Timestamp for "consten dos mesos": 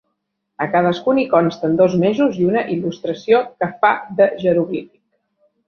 1.33-2.41